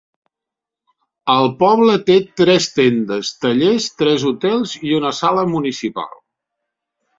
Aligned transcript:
El 1.33 1.49
poble 1.59 1.97
té 2.07 2.15
tres 2.41 2.69
tendes, 2.79 3.31
tallers, 3.45 3.87
tres 4.01 4.27
hotels 4.33 4.75
i 4.91 4.97
una 5.03 5.15
sala 5.21 5.47
municipal. 5.55 6.13